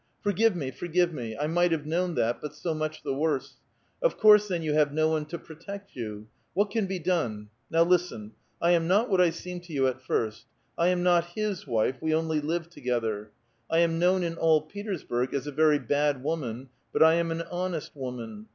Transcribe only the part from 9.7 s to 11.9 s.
vou at first. I am not his